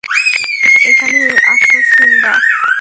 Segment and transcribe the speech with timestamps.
[0.89, 1.19] এখানে
[1.53, 2.33] আসো, সিম্বা!